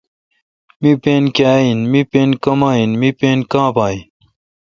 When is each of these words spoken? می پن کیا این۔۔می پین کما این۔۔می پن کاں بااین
می 0.81 0.91
پن 1.03 1.23
کیا 1.35 1.53
این۔۔می 1.63 2.01
پین 2.11 2.29
کما 2.43 2.69
این۔۔می 2.79 3.09
پن 3.19 3.37
کاں 3.51 3.69
بااین 3.75 4.01